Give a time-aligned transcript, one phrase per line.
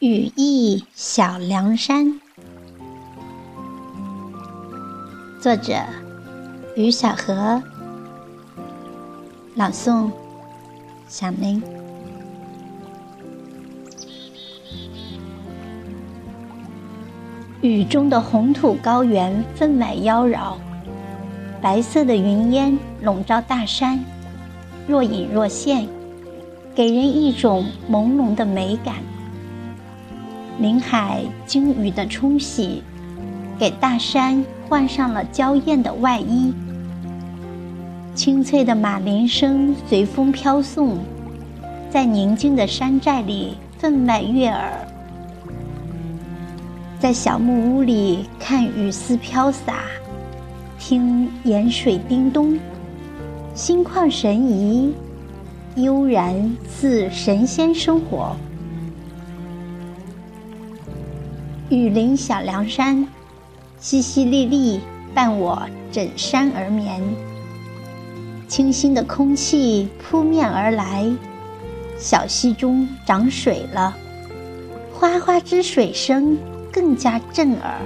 [0.00, 2.20] 雨意小凉山，
[5.40, 5.72] 作者：
[6.76, 7.62] 于小河，
[9.54, 10.10] 朗诵：
[11.08, 11.62] 小明。
[17.62, 20.56] 雨中的红土高原分外妖娆，
[21.62, 23.98] 白色的云烟笼罩大山，
[24.86, 25.88] 若隐若现，
[26.74, 28.96] 给人一种朦胧的美感。
[30.58, 32.82] 林海经雨的冲洗，
[33.58, 36.54] 给大山换上了娇艳的外衣。
[38.14, 40.96] 清脆的马铃声随风飘送，
[41.90, 44.72] 在宁静的山寨里分外悦耳。
[46.98, 49.84] 在小木屋里看雨丝飘洒，
[50.78, 52.58] 听盐水叮咚，
[53.54, 54.94] 心旷神怡，
[55.74, 58.34] 悠然似神仙生活。
[61.68, 62.96] 雨林小凉山，
[63.82, 64.78] 淅淅沥沥
[65.12, 67.02] 伴我枕山而眠。
[68.46, 71.10] 清新的空气扑面而来，
[71.98, 73.96] 小溪中涨水了，
[74.92, 76.38] 哗哗之水声
[76.72, 77.80] 更加震耳。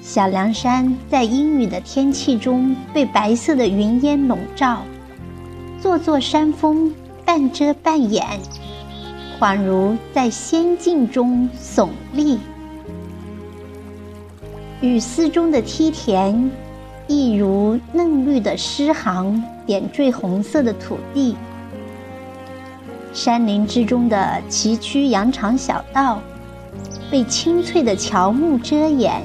[0.00, 4.82] 小凉山在阴雨的天气中被白色的云烟笼罩，
[5.82, 6.94] 座座山峰
[7.26, 8.24] 半遮半掩。
[9.38, 12.38] 恍如在仙境中耸立，
[14.80, 16.50] 雨丝中的梯田，
[17.06, 21.36] 亦如嫩绿的诗行，点缀红色的土地。
[23.12, 26.18] 山林之中的崎岖羊肠小道，
[27.10, 29.20] 被青翠的乔木遮掩，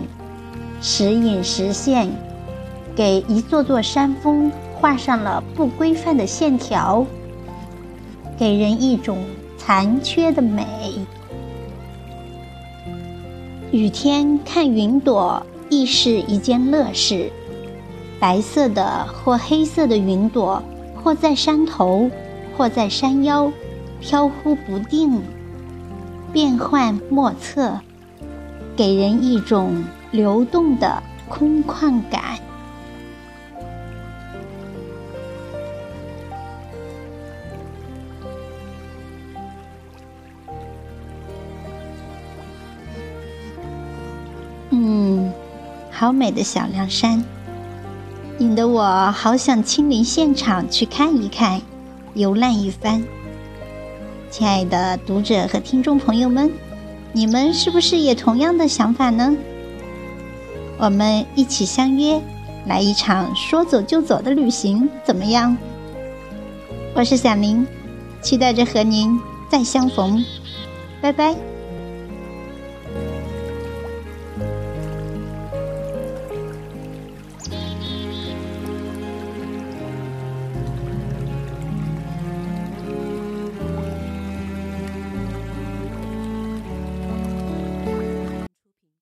[0.81, 2.09] 时隐时现，
[2.93, 7.05] 给一座座山峰画上了不规范的线条，
[8.37, 9.17] 给人一种。
[9.63, 10.65] 残缺的美。
[13.71, 17.31] 雨天看云朵亦是一件乐事。
[18.19, 20.63] 白色的或黑色的云朵，
[20.95, 22.09] 或在山头，
[22.57, 23.51] 或在山腰，
[23.99, 25.21] 飘忽不定，
[26.33, 27.79] 变幻莫测，
[28.75, 32.39] 给人一种流动的空旷感。
[44.73, 45.31] 嗯，
[45.91, 47.23] 好美的小凉山，
[48.39, 51.61] 引得我好想亲临现场去看一看，
[52.13, 53.03] 游览一番。
[54.29, 56.49] 亲爱的读者和听众朋友们，
[57.11, 59.35] 你们是不是也同样的想法呢？
[60.77, 62.21] 我们一起相约
[62.65, 65.57] 来一场说走就走的旅行，怎么样？
[66.93, 67.67] 我是小明，
[68.21, 70.23] 期待着和您再相逢，
[71.01, 71.35] 拜拜。